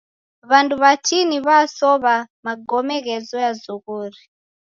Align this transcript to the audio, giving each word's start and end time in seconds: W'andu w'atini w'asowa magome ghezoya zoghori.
W'andu 0.49 0.75
w'atini 0.81 1.37
w'asowa 1.45 2.15
magome 2.45 2.95
ghezoya 3.05 3.51
zoghori. 3.63 4.21